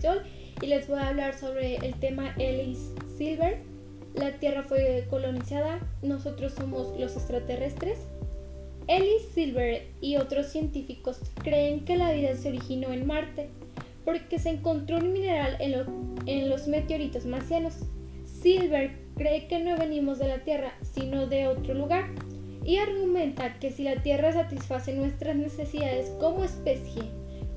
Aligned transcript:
Sol 0.00 0.22
y 0.60 0.66
les 0.66 0.88
voy 0.88 0.98
a 0.98 1.08
hablar 1.08 1.38
sobre 1.38 1.76
el 1.76 1.94
tema 1.94 2.34
Ellis 2.38 2.92
Silver. 3.16 3.58
La 4.14 4.32
Tierra 4.38 4.64
fue 4.64 5.06
colonizada, 5.08 5.78
nosotros 6.02 6.52
somos 6.52 6.98
los 6.98 7.16
extraterrestres. 7.16 8.00
Ellis 8.88 9.22
Silver 9.34 9.86
y 10.00 10.16
otros 10.16 10.46
científicos 10.46 11.20
creen 11.42 11.84
que 11.84 11.96
la 11.96 12.12
vida 12.12 12.34
se 12.34 12.48
originó 12.48 12.92
en 12.92 13.06
Marte 13.06 13.48
porque 14.04 14.38
se 14.38 14.50
encontró 14.50 14.96
un 14.96 15.12
mineral 15.12 15.56
en 15.60 16.48
los 16.48 16.66
meteoritos 16.66 17.26
marcianos. 17.26 17.74
Silver 18.24 18.92
cree 19.16 19.46
que 19.46 19.58
no 19.58 19.76
venimos 19.76 20.18
de 20.18 20.28
la 20.28 20.38
Tierra, 20.38 20.72
sino 20.82 21.26
de 21.26 21.48
otro 21.48 21.74
lugar, 21.74 22.06
y 22.64 22.78
argumenta 22.78 23.58
que 23.58 23.70
si 23.70 23.82
la 23.82 24.02
Tierra 24.02 24.32
satisface 24.32 24.94
nuestras 24.94 25.36
necesidades 25.36 26.10
como 26.20 26.44
especie, 26.44 27.02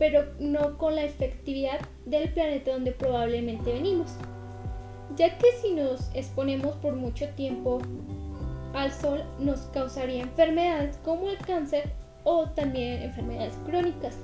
pero 0.01 0.25
no 0.39 0.79
con 0.79 0.95
la 0.95 1.03
efectividad 1.03 1.79
del 2.07 2.33
planeta 2.33 2.71
donde 2.71 2.91
probablemente 2.91 3.71
venimos, 3.71 4.15
ya 5.15 5.37
que 5.37 5.45
si 5.61 5.73
nos 5.73 6.09
exponemos 6.15 6.75
por 6.77 6.95
mucho 6.95 7.29
tiempo 7.35 7.77
al 8.73 8.91
sol 8.91 9.23
nos 9.37 9.59
causaría 9.73 10.23
enfermedades 10.23 10.97
como 11.03 11.29
el 11.29 11.37
cáncer 11.37 11.91
o 12.23 12.49
también 12.49 13.03
enfermedades 13.03 13.53
crónicas. 13.67 14.17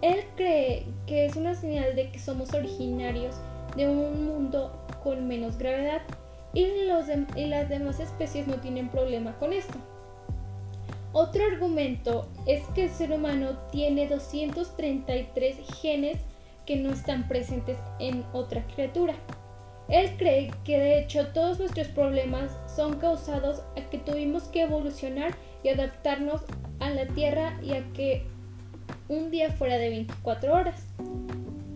Él 0.00 0.20
cree 0.36 0.86
que 1.08 1.26
es 1.26 1.34
una 1.34 1.56
señal 1.56 1.96
de 1.96 2.12
que 2.12 2.20
somos 2.20 2.54
originarios 2.54 3.34
de 3.74 3.88
un 3.88 4.24
mundo 4.24 4.70
con 5.02 5.26
menos 5.26 5.58
gravedad 5.58 6.02
y, 6.54 6.84
los 6.86 7.06
y 7.34 7.46
las 7.46 7.68
demás 7.68 7.98
especies 7.98 8.46
no 8.46 8.60
tienen 8.60 8.88
problema 8.88 9.36
con 9.40 9.52
esto. 9.52 9.76
Otro 11.12 11.44
argumento 11.44 12.28
es 12.46 12.62
que 12.74 12.84
el 12.84 12.90
ser 12.90 13.12
humano 13.12 13.58
tiene 13.72 14.06
233 14.06 15.56
genes 15.80 16.18
que 16.66 16.76
no 16.76 16.92
están 16.92 17.26
presentes 17.26 17.78
en 17.98 18.24
otra 18.32 18.64
criatura. 18.74 19.14
Él 19.88 20.10
cree 20.18 20.52
que 20.64 20.78
de 20.78 21.00
hecho 21.00 21.26
todos 21.28 21.58
nuestros 21.58 21.88
problemas 21.88 22.56
son 22.74 22.98
causados 22.98 23.62
a 23.76 23.90
que 23.90 23.98
tuvimos 23.98 24.44
que 24.44 24.62
evolucionar 24.62 25.34
y 25.64 25.70
adaptarnos 25.70 26.42
a 26.78 26.90
la 26.90 27.06
Tierra 27.08 27.58
y 27.60 27.72
a 27.72 27.84
que 27.92 28.24
un 29.08 29.32
día 29.32 29.50
fuera 29.50 29.78
de 29.78 29.88
24 29.88 30.54
horas. 30.54 30.86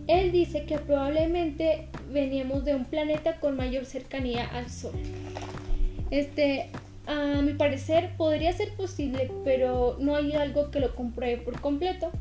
Él 0.07 0.31
dice 0.31 0.65
que 0.65 0.77
probablemente 0.77 1.89
veníamos 2.09 2.63
de 2.63 2.75
un 2.75 2.85
planeta 2.85 3.39
con 3.41 3.57
mayor 3.57 3.85
cercanía 3.85 4.45
al 4.53 4.69
Sol. 4.69 4.93
Este, 6.09 6.69
a 7.07 7.41
mi 7.41 7.53
parecer, 7.53 8.11
podría 8.17 8.51
ser 8.53 8.73
posible, 8.75 9.31
pero 9.43 9.97
no 9.99 10.15
hay 10.15 10.33
algo 10.33 10.71
que 10.71 10.79
lo 10.79 10.95
compruebe 10.95 11.37
por 11.37 11.59
completo. 11.61 12.11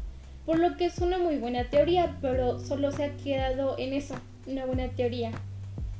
Por 0.46 0.58
lo 0.58 0.76
que 0.76 0.86
es 0.86 0.98
una 0.98 1.18
muy 1.18 1.36
buena 1.36 1.64
teoría, 1.70 2.18
pero 2.20 2.60
solo 2.60 2.92
se 2.92 3.04
ha 3.04 3.16
quedado 3.16 3.78
en 3.78 3.94
eso, 3.94 4.14
una 4.46 4.66
buena 4.66 4.88
teoría. 4.88 5.32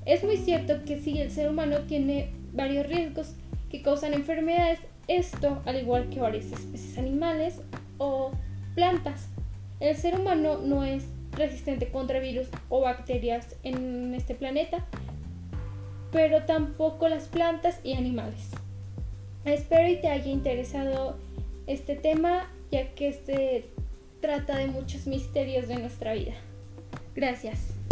Es 0.05 0.23
muy 0.23 0.37
cierto 0.37 0.85
que 0.85 1.01
si 1.01 1.19
el 1.19 1.31
ser 1.31 1.49
humano 1.49 1.79
tiene 1.89 2.31
varios 2.53 2.87
riesgos 2.87 3.35
que 3.71 3.81
causan 3.81 4.13
enfermedades, 4.13 4.81
esto, 5.09 5.63
al 5.65 5.77
igual 5.77 6.09
que 6.11 6.21
varias 6.21 6.47
especies 6.47 6.99
animales 6.99 7.61
o 7.99 8.33
plantas, 8.75 9.29
el 9.81 9.97
ser 9.97 10.19
humano 10.19 10.59
no 10.59 10.85
es 10.85 11.05
resistente 11.33 11.89
contra 11.89 12.21
virus 12.21 12.49
o 12.69 12.81
bacterias 12.81 13.57
en 13.63 14.15
este 14.15 14.35
planeta, 14.35 14.85
pero 16.13 16.45
tampoco 16.45 17.09
las 17.09 17.25
plantas 17.29 17.81
y 17.83 17.95
animales. 17.95 18.51
Espero 19.45 19.89
y 19.89 20.01
te 20.01 20.09
haya 20.09 20.31
interesado 20.31 21.17
este 21.67 21.97
tema, 21.97 22.51
ya 22.71 22.95
que 22.95 23.09
este 23.09 23.67
trata 24.21 24.57
de 24.57 24.67
muchos 24.69 25.07
misterios 25.07 25.69
de 25.69 25.77
nuestra 25.77 26.15
vida. 26.15 26.35
Gracias. 27.15 27.84